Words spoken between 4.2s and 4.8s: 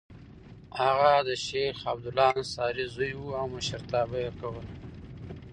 یې کوله.